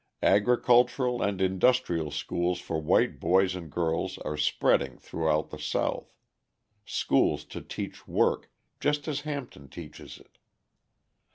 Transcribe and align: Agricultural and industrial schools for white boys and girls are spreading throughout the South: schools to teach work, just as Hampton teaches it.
Agricultural 0.23 1.21
and 1.21 1.39
industrial 1.39 2.09
schools 2.09 2.59
for 2.59 2.81
white 2.81 3.19
boys 3.19 3.53
and 3.53 3.71
girls 3.71 4.17
are 4.17 4.35
spreading 4.35 4.97
throughout 4.97 5.51
the 5.51 5.59
South: 5.59 6.15
schools 6.87 7.45
to 7.45 7.61
teach 7.61 8.07
work, 8.07 8.49
just 8.79 9.07
as 9.07 9.21
Hampton 9.21 9.69
teaches 9.69 10.17
it. 10.17 10.39